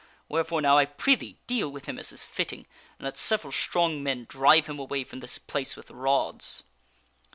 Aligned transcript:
Wherefore, 0.27 0.61
now, 0.63 0.79
I 0.79 0.87
prithee, 0.87 1.37
deal 1.45 1.71
with 1.71 1.85
him 1.85 1.99
as 1.99 2.11
is 2.11 2.23
fitting, 2.23 2.65
and 2.97 3.05
let 3.05 3.19
several 3.19 3.51
strong 3.51 4.01
men 4.01 4.25
drive 4.27 4.65
.him 4.65 4.79
away 4.79 5.03
from 5.03 5.19
this 5.19 5.37
place 5.37 5.75
with 5.75 5.91
rods." 5.91 6.63